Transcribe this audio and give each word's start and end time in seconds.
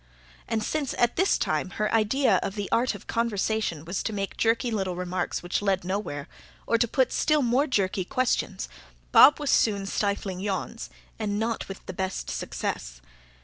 And 0.47 0.63
since, 0.63 0.95
at 0.97 1.15
this 1.15 1.37
time, 1.37 1.69
her 1.77 1.93
idea 1.93 2.39
of 2.41 2.55
the 2.55 2.67
art 2.71 2.95
of 2.95 3.05
conversation 3.05 3.85
was 3.85 4.01
to 4.01 4.11
make 4.13 4.35
jerky 4.35 4.71
little 4.71 4.95
remarks 4.95 5.43
which 5.43 5.61
led 5.61 5.83
nowhere, 5.83 6.27
or 6.65 6.79
to 6.79 6.87
put 6.87 7.13
still 7.13 7.43
more 7.43 7.67
jerky 7.67 8.03
questions, 8.03 8.67
Bob 9.11 9.39
was 9.39 9.51
soon 9.51 9.85
stifling 9.85 10.39
yawns, 10.39 10.89
and 11.19 11.37
not 11.37 11.67
with 11.67 11.85
the 11.85 11.93
best 11.93 12.31
success. 12.31 12.99